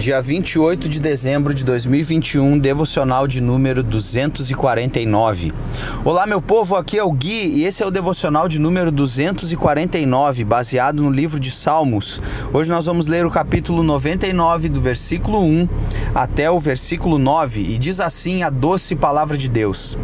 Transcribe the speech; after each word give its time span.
Dia 0.00 0.22
28 0.22 0.88
de 0.88 0.98
dezembro 0.98 1.52
de 1.52 1.62
2021, 1.62 2.58
devocional 2.58 3.28
de 3.28 3.38
número 3.42 3.82
249. 3.82 5.52
Olá, 6.02 6.26
meu 6.26 6.40
povo, 6.40 6.74
aqui 6.74 6.96
é 6.96 7.04
o 7.04 7.12
Gui 7.12 7.58
e 7.58 7.66
esse 7.66 7.82
é 7.82 7.86
o 7.86 7.90
devocional 7.90 8.48
de 8.48 8.58
número 8.58 8.90
249, 8.90 10.42
baseado 10.42 11.02
no 11.02 11.10
livro 11.10 11.38
de 11.38 11.50
Salmos. 11.50 12.18
Hoje 12.50 12.70
nós 12.70 12.86
vamos 12.86 13.06
ler 13.06 13.26
o 13.26 13.30
capítulo 13.30 13.82
99, 13.82 14.70
do 14.70 14.80
versículo 14.80 15.42
1 15.42 15.68
até 16.14 16.50
o 16.50 16.58
versículo 16.58 17.18
9, 17.18 17.60
e 17.60 17.76
diz 17.76 18.00
assim 18.00 18.42
a 18.42 18.48
doce 18.48 18.96
palavra 18.96 19.36
de 19.36 19.50
Deus: 19.50 19.98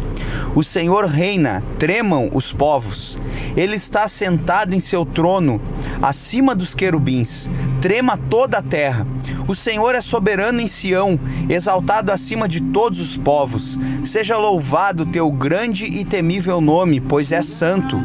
O 0.53 0.63
Senhor 0.63 1.05
reina, 1.05 1.63
tremam 1.79 2.29
os 2.31 2.53
povos. 2.53 3.17
Ele 3.55 3.75
está 3.75 4.07
sentado 4.07 4.75
em 4.75 4.79
seu 4.79 5.03
trono, 5.03 5.59
acima 6.03 6.53
dos 6.53 6.75
querubins. 6.75 7.49
Trema 7.81 8.17
toda 8.29 8.59
a 8.59 8.61
terra. 8.61 9.07
O 9.47 9.55
Senhor 9.55 9.86
é 9.95 10.01
soberano 10.01 10.61
em 10.61 10.67
Sião, 10.67 11.19
exaltado 11.49 12.11
acima 12.11 12.47
de 12.47 12.59
todos 12.59 12.99
os 12.99 13.17
povos. 13.17 13.79
Seja 14.03 14.37
louvado 14.37 15.05
teu 15.05 15.31
grande 15.31 15.85
e 15.85 16.03
temível 16.03 16.59
nome, 16.59 16.99
pois 16.99 17.31
é 17.31 17.41
santo. 17.41 17.97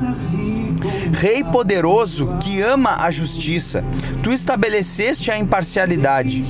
Rei 1.13 1.45
poderoso 1.45 2.37
que 2.41 2.61
ama 2.61 2.97
a 3.03 3.11
justiça, 3.11 3.85
tu 4.23 4.33
estabeleceste 4.33 5.31
a 5.31 5.39
imparcialidade. 5.39 6.45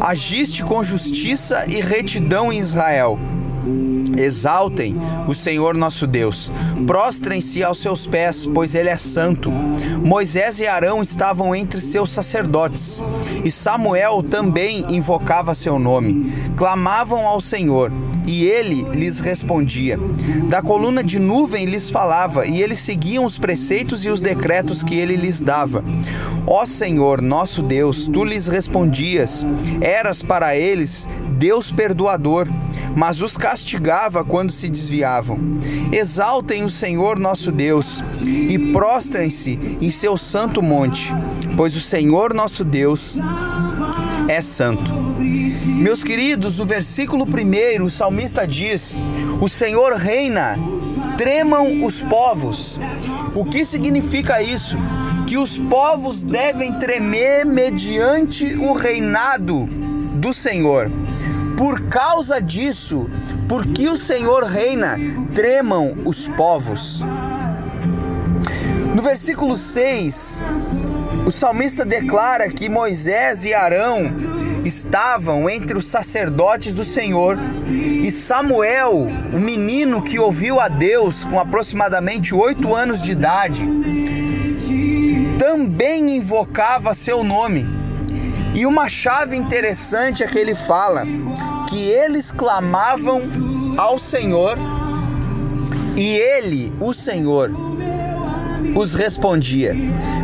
Agiste 0.00 0.62
com 0.62 0.82
justiça 0.82 1.64
e 1.68 1.80
retidão 1.80 2.52
em 2.52 2.58
Israel. 2.58 3.18
Exaltem 4.16 4.96
o 5.28 5.34
Senhor 5.34 5.74
nosso 5.74 6.06
Deus, 6.06 6.50
prostrem-se 6.86 7.62
aos 7.62 7.80
seus 7.80 8.06
pés, 8.06 8.46
pois 8.46 8.74
ele 8.74 8.88
é 8.88 8.96
santo. 8.96 9.50
Moisés 9.50 10.60
e 10.60 10.66
Arão 10.66 11.02
estavam 11.02 11.54
entre 11.54 11.80
seus 11.80 12.10
sacerdotes, 12.10 13.02
e 13.44 13.50
Samuel 13.50 14.22
também 14.22 14.84
invocava 14.88 15.54
seu 15.54 15.78
nome. 15.78 16.32
Clamavam 16.56 17.26
ao 17.26 17.40
Senhor, 17.40 17.92
e 18.26 18.44
ele 18.44 18.82
lhes 18.92 19.20
respondia. 19.20 19.98
Da 20.48 20.60
coluna 20.62 21.02
de 21.02 21.18
nuvem 21.18 21.64
lhes 21.66 21.90
falava, 21.90 22.46
e 22.46 22.62
eles 22.62 22.80
seguiam 22.80 23.24
os 23.24 23.38
preceitos 23.38 24.04
e 24.04 24.10
os 24.10 24.20
decretos 24.20 24.82
que 24.82 24.96
ele 24.96 25.16
lhes 25.16 25.40
dava. 25.40 25.82
Ó 26.46 26.66
Senhor, 26.66 27.22
nosso 27.22 27.62
Deus, 27.62 28.08
tu 28.08 28.24
lhes 28.24 28.46
respondias, 28.48 29.46
eras 29.80 30.22
para 30.22 30.56
eles 30.56 31.08
Deus 31.38 31.70
perdoador 31.70 32.46
mas 32.96 33.20
os 33.20 33.36
castigava 33.36 34.24
quando 34.24 34.52
se 34.52 34.68
desviavam. 34.68 35.38
Exaltem 35.92 36.64
o 36.64 36.70
Senhor 36.70 37.18
nosso 37.18 37.50
Deus 37.50 38.02
e 38.22 38.58
prostrem-se 38.72 39.58
em 39.80 39.90
seu 39.90 40.16
santo 40.16 40.62
monte, 40.62 41.12
pois 41.56 41.76
o 41.76 41.80
Senhor 41.80 42.34
nosso 42.34 42.64
Deus 42.64 43.18
é 44.28 44.40
santo. 44.40 44.92
Meus 45.80 46.04
queridos, 46.04 46.58
no 46.58 46.66
versículo 46.66 47.24
1, 47.24 47.82
o 47.82 47.90
salmista 47.90 48.46
diz: 48.46 48.96
O 49.40 49.48
Senhor 49.48 49.94
reina, 49.94 50.58
tremam 51.16 51.84
os 51.84 52.02
povos. 52.02 52.78
O 53.34 53.44
que 53.44 53.64
significa 53.64 54.42
isso? 54.42 54.76
Que 55.26 55.36
os 55.36 55.56
povos 55.56 56.22
devem 56.22 56.72
tremer 56.78 57.46
mediante 57.46 58.56
o 58.56 58.72
reinado 58.72 59.66
do 60.14 60.32
Senhor. 60.32 60.90
Por 61.60 61.78
causa 61.90 62.40
disso, 62.40 63.06
porque 63.46 63.86
o 63.86 63.94
Senhor 63.94 64.44
reina, 64.44 64.96
tremam 65.34 65.94
os 66.06 66.26
povos. 66.26 67.04
No 68.94 69.02
versículo 69.02 69.56
6, 69.56 70.42
o 71.26 71.30
salmista 71.30 71.84
declara 71.84 72.48
que 72.48 72.66
Moisés 72.66 73.44
e 73.44 73.52
Arão 73.52 74.10
estavam 74.64 75.50
entre 75.50 75.76
os 75.76 75.86
sacerdotes 75.86 76.72
do 76.72 76.82
Senhor 76.82 77.36
e 77.68 78.10
Samuel, 78.10 79.08
o 79.30 79.38
menino 79.38 80.00
que 80.00 80.18
ouviu 80.18 80.58
a 80.58 80.68
Deus 80.68 81.26
com 81.26 81.38
aproximadamente 81.38 82.34
oito 82.34 82.74
anos 82.74 83.02
de 83.02 83.10
idade, 83.10 83.68
também 85.38 86.16
invocava 86.16 86.94
seu 86.94 87.22
nome. 87.22 87.79
E 88.54 88.66
uma 88.66 88.88
chave 88.88 89.36
interessante 89.36 90.22
é 90.22 90.26
que 90.26 90.38
ele 90.38 90.54
fala 90.54 91.04
que 91.68 91.88
eles 91.88 92.32
clamavam 92.32 93.22
ao 93.78 93.98
Senhor 93.98 94.58
e 95.96 96.16
ele, 96.16 96.72
o 96.80 96.92
Senhor, 96.92 97.50
os 98.74 98.94
respondia. 98.94 99.74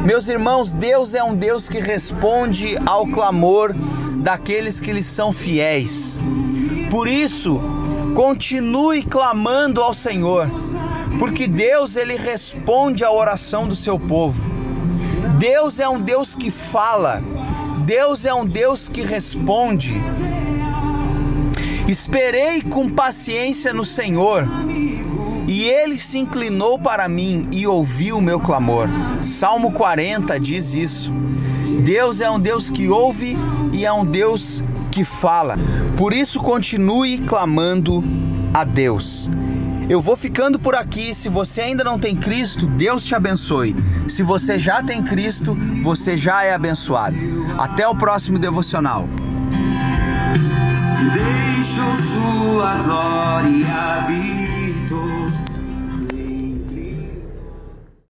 Meus 0.05 0.29
irmãos, 0.29 0.73
Deus 0.73 1.15
é 1.15 1.23
um 1.23 1.35
Deus 1.35 1.69
que 1.69 1.81
responde 1.81 2.77
ao 2.87 3.07
clamor 3.07 3.75
daqueles 4.17 4.81
que 4.81 4.93
lhe 4.93 5.03
são 5.03 5.33
fiéis. 5.33 6.19
Por 6.91 7.09
isso, 7.09 7.61
continue 8.15 9.03
clamando 9.03 9.83
ao 9.83 9.93
Senhor, 9.93 10.49
porque 11.19 11.47
Deus 11.47 11.97
ele 11.97 12.17
responde 12.17 13.05
à 13.05 13.13
oração 13.13 13.69
do 13.69 13.77
seu 13.77 13.99
povo. 13.99 14.43
Deus 15.39 15.81
é 15.81 15.89
um 15.89 16.01
Deus 16.01 16.35
que 16.35 16.51
fala. 16.51 17.23
Deus 17.87 18.27
é 18.27 18.35
um 18.35 18.45
Deus 18.45 18.89
que 18.89 19.01
responde. 19.01 19.95
Esperei 21.87 22.61
com 22.61 22.91
paciência 22.91 23.73
no 23.73 23.85
Senhor, 23.85 24.45
e 25.47 25.63
ele 25.69 25.97
se 25.97 26.19
inclinou 26.19 26.81
para 26.81 27.09
mim 27.09 27.49
e 27.53 27.65
ouviu 27.65 28.19
o 28.19 28.21
meu 28.21 28.41
clamor. 28.41 28.89
Salmo 29.23 29.71
40 29.71 30.41
diz 30.41 30.75
isso. 30.75 31.13
Deus 31.85 32.21
é 32.21 32.29
um 32.29 32.41
Deus 32.41 32.69
que 32.71 32.89
ouve 32.89 33.37
e 33.73 33.87
é 33.87 33.93
um 33.93 34.05
Deus 34.05 34.65
que 34.91 35.05
fala. 35.05 35.57
Por 35.97 36.13
isso 36.13 36.41
continue 36.41 37.19
clamando 37.19 38.03
a 38.53 38.65
Deus. 38.65 39.31
Eu 39.89 40.01
vou 40.01 40.17
ficando 40.17 40.59
por 40.59 40.75
aqui. 40.75 41.15
Se 41.15 41.29
você 41.29 41.61
ainda 41.61 41.85
não 41.85 42.01
tem 42.01 42.17
Cristo, 42.17 42.67
Deus 42.67 43.07
te 43.07 43.15
abençoe. 43.15 43.77
Se 44.09 44.23
você 44.23 44.59
já 44.59 44.83
tem 44.83 45.03
Cristo, 45.03 45.57
você 45.83 46.17
já 46.17 46.45
é 46.45 46.55
abençoado. 46.55 47.17
Até 47.59 47.87
o 47.87 47.95
próximo 47.95 48.39
devocional 48.39 49.09
sua 52.57 52.79
glória. 52.83 53.27